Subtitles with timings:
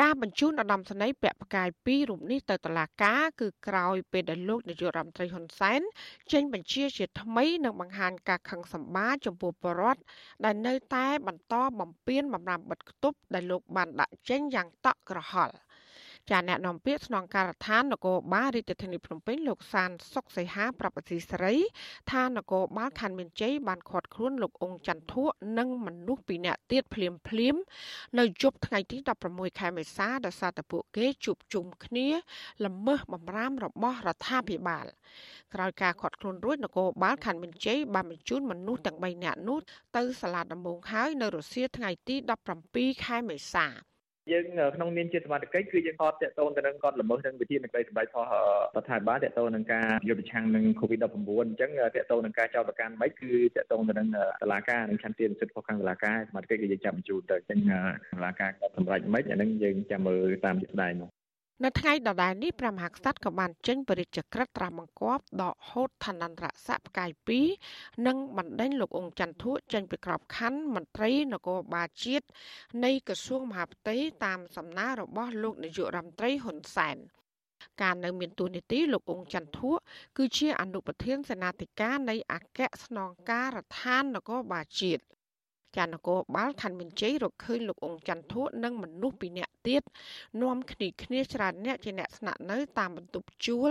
[0.00, 5.80] ការបញ្ជូនឧត្តមសេនីយ៍ពាក់ផ្កាយ2រូបនេះទៅតុលាការគឺក្រោយពេលដែលលោកនាយករដ្ឋមន្ត្រីហ៊ុនសែន
[6.32, 10.00] ចេញបញ្ជាជាថ្មីនិងបង្ហាញការខឹងសម្បារចំពោះបរដ្ឋ
[10.44, 15.54] ដែលនៅតែបន្តបំពេញបំរាមបិទគប់ដែលលោកបានដាក់ចេញយ៉ាងតក់ក្រហល់។
[16.30, 21.54] ចាអ្នកនាំពាក្យស្នងការដ្ឋាននគរបាលរាជធានីភ្នំពេញលោកសានសុកសីហាប្រាប់អសីស្រី
[22.12, 27.56] ថានគរបាលខណ្ឌមានជ័យបានឃាត់ខ្លួនលោកអង្គច័ន្ទធក់និងមនុស្សពីរនាក់ទៀតភ្លាមភ្លាម
[28.18, 28.96] នៅយប់ថ្ងៃទី
[29.28, 32.08] 16ខែមេសាដោយសារតែពួកគេជួបជុំគ្នា
[32.66, 34.86] ល្មើសបំរាមរបស់រដ្ឋាភិបាល
[35.54, 39.58] ក្រោយការឃាត់ខ្លួនរួចនគរបាលខណ្ឌមានជ័យបានបញ្ជូនមនុស្សទាំង3នាក់នោះ
[39.96, 42.16] ទៅសាលាដំបងហើយនៅរុស្ស៊ីថ្ងៃទី
[42.60, 43.66] 17ខែមេសា
[44.32, 44.44] យើង
[44.76, 48.24] ក្នុងនាមជាសមាជិកគឺយើងគាត់តកតងទៅនឹងគាត់ល្មើសនឹងវិធាននៃសម្ដែងផុស
[48.76, 51.04] រដ្ឋាភិបាលតកតងនឹងការយុទ្ធប្រឆាំងនឹង COVID-19
[51.42, 54.08] អញ្ចឹងតកតងនឹងការចោទប្រកាន់មិនគឺតកតងទៅនឹង
[54.42, 57.60] តឡាការនិងឆន្ទៈសិទ្ធិរបស់ខាងតឡាការសមាជិកគឺយើងចាំបញ្ជូនទៅអញ្ចឹង
[58.16, 61.17] តឡាការគាត់សម្រេចមិនអានឹងយើងចាំមើលតាមជាស្ដែងមក
[61.64, 67.10] នៅថ្ងៃដដែលនេះព្រះមហាក្សត្រក៏បានចេញបរិជ្ជក្រិតត្រាស់បង្គាប់ដកហូតឋានន្តរស័ក្តិផ្កាយ
[67.58, 72.26] 2និងបណ្ដេញលោកអង្គច័ន្ទធួចេញពីក្របខ័ណ្ឌមន្ត្រីនគរបាលជាតិ
[72.84, 76.96] នៃក្រសួងមហាផ្ទៃតាមសំណើរបស់លោកនាយករដ្ឋមន្ត្រីហ៊ុនសែន
[77.82, 79.72] ការនៅមានទួនាទីលោកអង្គច័ន្ទធួ
[80.18, 85.02] គឺជាអនុប្រធានសេនាធិការនៃអគ្គស្នងការដ្ឋាននគរបាលជាតិ
[85.76, 89.82] ចានគរបាលខណ្ឌមានជ័យរកឃើញលោកអង្គច័ន្ទធួនិងមនុស្សពីរនាក់ទៀត
[90.42, 93.70] នាំគ្នាគ្នាច្រើនអ្នកជាអ្នកស្នាក់នៅតាមបន្ទប់ជួល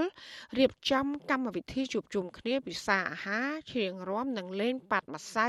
[0.58, 5.48] រៀបចំកម្មវិធីជួបជុំគ្នាពិសាអាហារច្រៀងរាំនិងលេងប៉ាត់ម្សៅ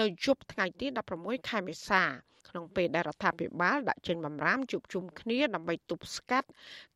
[0.00, 0.86] នៅយប់ថ្ងៃទី
[1.18, 2.04] 16ខែមេសា
[2.48, 6.48] ក្នុងពេលដែលរដ្ឋាភិបាលដាក់ចេញបំរាមជួបជុំគ្នាដើម្បីទប់ស្កាត់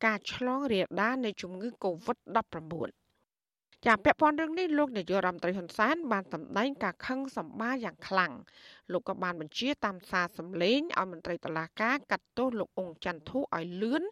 [0.05, 2.98] ការឆ្លងរាលដាលនៃជំងឺ Covid-19
[3.87, 8.33] ចាពាក់ព័ន្ធរឿងនេះលោកនាយករដ្ឋមន្ត្រីហ៊ុនសែនបានសម្ដែងការខឹងសម្បារយ៉ាងខ្លាំង
[8.93, 14.03] លោកក៏បានបញ្ជាតាមសារសម្លេងឲ្យមន្ត្រីតុលាការកាត់ទោសលោកអង្គច័ន្ទធុឲ្យលឿន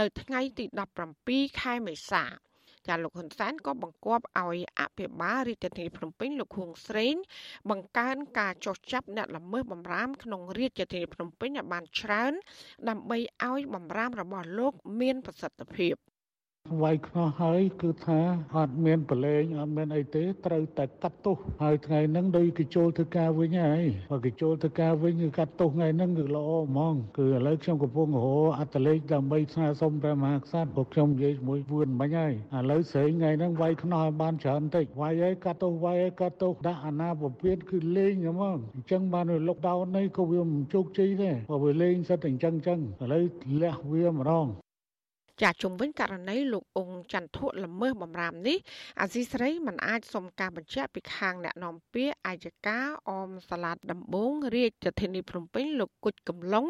[0.00, 0.64] នៅថ្ងៃទី
[1.12, 2.24] 17ខែមេសា
[2.88, 7.14] ចាលោកហ៊ុនសែនក៏បង្គាប់ឲ្យអភិបាលរាជធានីភ្នំពេញលោកខួងស្រេង
[7.70, 12.32] បង្កើនការចោះចាប់អ្នកល្មើសបំរាមក្នុងរាជធានីភ្នំពេញឲ្យបានច្រើន
[12.88, 13.18] ដើម្បី
[13.50, 15.94] ឲ្យបំរាមរបស់លោកមានប្រសិទ្ធភាព
[16.82, 18.20] វាយខ្នោះហើយគឺថា
[18.56, 28.26] អត់មានប្រឡែងអត់មានអីទេត្រូវតែកាត់ទោសហើយថ្ងៃហ្នឹងដូចគេចូលធ្វើការវិញហើយបើគេចូលធ្វើការវិញគឺកាត់ទោសថ្ងៃហ្នឹងគឺល្អហ្មងគឺឥឡូវខ្ញុំកំពុងរហ
[28.58, 43.24] អត្តលេខដើម្បីស្នើសុំព្រះមហាក្សត្រពួកខ្ញុំនិយាយជាមួយវឿនមិញហើយឥឡូវស្រែងថ្ងៃហ្នឹងវាយខ្នោះឲ្យបានច្រើនតិចវាយឲ្យកាត់ទោសវាយឲ្យកាត់ទោសដាក់អាណាពពាតគឺលេងហ្មងអញ្ចឹងបានលុកដោននេះក៏វាមិនជោគជ័យដែរបើវាលេងសិតតែអញ្ចឹងអញ្ចឹងឥឡូវ
[43.62, 44.48] លះវាម្ដង
[45.42, 48.58] ចាជុំវិញករណីលោកអង្គច័ន្ទធុល្មើសបំរាមនេះ
[49.00, 56.66] អាស៊ីស្រីមិនអាចសុំការបញ្ជាក់ពីខាងអ្នកនាំពាក្យអាយកាអមសាលាដំបងរាជធានីភ្នំពេញលោកគុជកំឡុង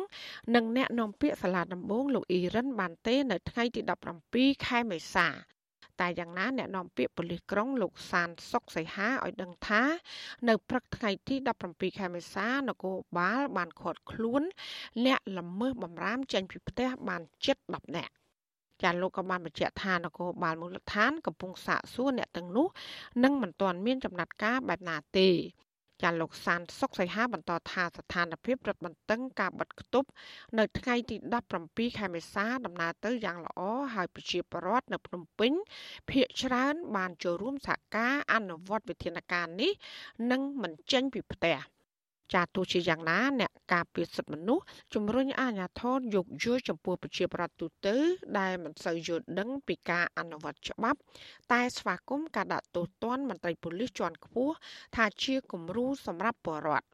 [0.55, 3.81] និងអ្នកនាំពាក្យសាលាដំបងលោកអ៊ីរ៉ានបានទេនៅថ្ងៃទី
[4.23, 5.29] 17ខែមេសា
[6.01, 9.83] តែយ៉ាងណាអ្នកនាំពាក្យប៉ូលីសក្រុងលោកសានសុកសីហាឲ្យដឹងថា
[10.49, 11.35] នៅព្រឹកថ្ងៃទី
[11.67, 14.43] 17ខែមេសានគរបាលបានឃាត់ខ្លួន
[15.07, 18.15] អ្នកល្មើសបំរាមចេញពីផ្ទះបានជិត10នាក់
[18.83, 22.67] ចាលោកក៏បានបញ្ជាក់ថានគរបាលមូលដ្ឋានកំពុងសាកសួរអ្នកទាំងនោះ
[23.25, 25.31] និងមិនទាន់មានចំណាត់ការបែបណាទេ
[26.03, 30.09] ចាលោកសានសុកសីហាបន្តថាស្ថានភាពរឹតបន្តឹងការបិទគប់
[30.59, 31.17] នៅថ្ងៃទី
[31.57, 33.61] 17ខែមេសាដំណើរទៅយ៉ាងល្អ
[33.95, 35.53] ហើយប្រជាពលរដ្ឋនៅភ្នំពេញ
[36.09, 39.73] ភ ieck ច្រើន បានចូលរួមសហការអនុវត្តវិធានការនេះ
[40.31, 41.57] និងមិនចេញពីផ្ទះ។
[42.35, 44.65] ចាទោះជាយ៉ាងណាអ្នកការពារសិទ្ធិមនុស្ស
[44.95, 47.97] ជំរុញអាជ្ញាធរយោគយល់ចំពោះប្រជាប្រដ្ឋទូទៅ
[48.39, 50.99] ដែលមិនសូវយល់ដឹងពីការអនុវត្តច្បាប់
[51.53, 54.55] តែស្វាគមន៍ការដាក់ទោសទណ្ឌមន្ត្រីប៉ូលីសជាន់ខ្ពស់
[54.97, 56.87] ថាជាគំរូសម្រាប់ប្រជាពលរដ្ឋ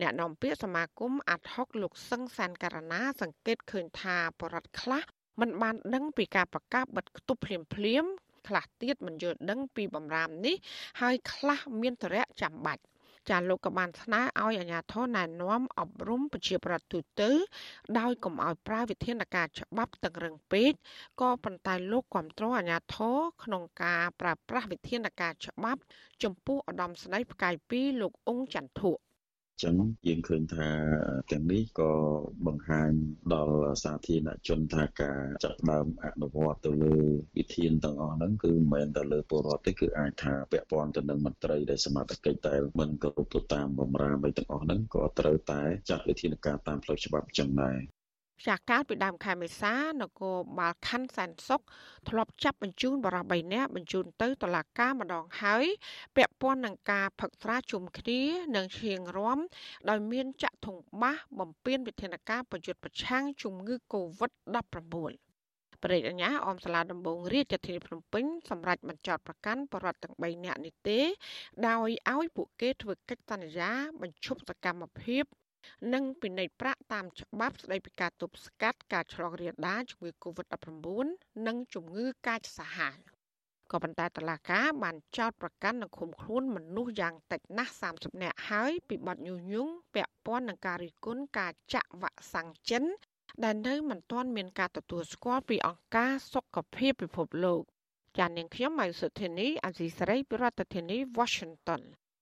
[0.00, 5.04] អ្នកនាំពាក្យសមាគមអាត់ហុកលោកសឹងសានករណាសង្កេតឃើញថាបរដ្ឋខ្លះ
[5.40, 8.04] មិនបានដឹងពីការប្រកាសបិទគប់ភ្លាមភ្លាម
[8.48, 10.56] ខ្លះទៀតមិនយល់ដឹងពីបំរាមនេះ
[11.00, 12.82] ហើយខ្លះមានទរៈចាំបាច់
[13.30, 17.30] ចាលោកក៏បានស្នើឲ្យអាជ្ញាធរណែនាំអប់រំប្រជាប្រដ្ឋទូទៅ
[17.98, 20.72] ដោយកុំឲ្យប្រើវិធានការច្បាប់តឹងរឹងពេក
[21.20, 25.80] ក៏ប៉ុន្តែលោកគ្រប់គ្រងអាជ្ញាធរក្នុងការប្រើប្រាស់វិធានការច្បាប់
[26.22, 28.92] ចំពោះឧត្តមស្ដីផ្កាយ2លោកអង្គចន្ទធុ
[29.64, 29.74] ចឹង
[30.08, 30.68] យើងឃើញថា
[31.30, 31.92] ទាំងនេះក៏
[32.46, 32.90] បង្ហាញ
[33.34, 36.96] ដល់សាធារណជនថាការចាប់ផ្ដើមអនុវត្តទៅលើ
[37.36, 47.97] វិធានទាំងអស់ហ្នឹងគឺមិនមែនតែលើពលរដ្ឋទេគឺអាចថាពាក់ព័ន្ធទៅនឹងមន្ត្រីដែលសមត្ថកិច្ចតែមិនគោរពទៅតាមបម្រាមអីទាំងអស់ហ្នឹងក៏ត្រូវតែចាត់វិធានការតាមផ្លូវច្បាប់ចឹងដែរ
[48.46, 51.60] ចាកាលពីដើមខែមេសានគរបាលខណ្ឌសែនសុខ
[52.08, 55.64] ធ្លាប់ចាប់បញ្ជូនបរិប3នាក់បញ្ជូនទៅតុលាការម្ដងហើយ
[56.16, 58.20] ពាក់ព័ន្ធនឹងការផឹកស្រាជុំគ្នា
[58.56, 59.38] និងឈៀងរំ
[59.88, 65.28] ដោយមានចាក់ធុងបាសបំពេញវិធានការប្រយុទ្ធប្រឆាំងជំងឺ Covid-19
[65.84, 71.00] ប្រេតអញ្ញាអមសាលាដំបងរាជធានីភ្នំពេញសម្រាប់បញ្ចោតប្រកាន់បរិវត្តទាំង3នាក់នេះទេ
[71.68, 73.70] ដោយឲ្យពួកគេធ្វើកិច្ចសន្យា
[74.00, 75.24] បញ្ឈប់សកម្មភាព
[75.94, 80.86] និងពិន័យប្រាក់តាមច្បាប់ស្តីពីការទប់ស្កាត់ការឆ្លងរាលដាលជំងឺ Covid-19
[81.46, 82.96] និងជំងឺកាចសាហាវ
[83.72, 92.84] ក៏ប៉ុន្តែតឡាកាបានចោទប្រកាន់និងឃុំខ្លួនមនុស្សយ៉ាងតិចណាស់30នាក់ហើយពីបទញុះញង់ពាក់ព័ន្ធនឹងការរិះគន់ការចាក់វ៉ាក់សាំងចិន
[93.44, 97.62] ដែលនៅមិនទាន់មានការទទួលស្គាល់ពីអង្គការសុខភាពពិភពលោក
[98.18, 100.44] ចាននាងខ្ញុំម៉ៃសុធានីអាស៊ីសេរីប្រ
[100.74, 101.82] ធានាធិបតី Washington